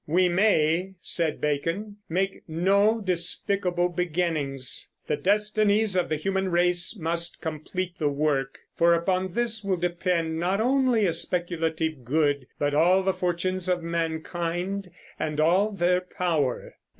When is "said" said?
0.99-1.39